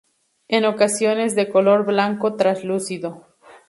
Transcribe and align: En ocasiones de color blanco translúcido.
En 0.47 0.65
ocasiones 0.65 1.35
de 1.35 1.47
color 1.47 1.85
blanco 1.85 2.35
translúcido. 2.35 3.27